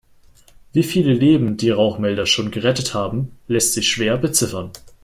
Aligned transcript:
Wie 0.73 0.81
viele 0.81 1.13
Leben 1.13 1.57
die 1.57 1.69
Rauchmelder 1.69 2.25
schon 2.25 2.49
gerettet 2.49 2.95
haben, 2.95 3.33
lässt 3.47 3.73
sich 3.73 3.87
schwer 3.87 4.17
beziffern. 4.17 4.71